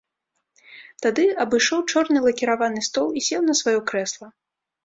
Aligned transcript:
Тады 1.05 1.25
абышоў 1.45 1.79
чорны 1.91 2.19
лакіраваны 2.27 2.79
стол 2.89 3.07
і 3.21 3.25
сеў 3.29 3.41
на 3.51 3.59
сваё 3.61 3.79
крэсла. 3.93 4.27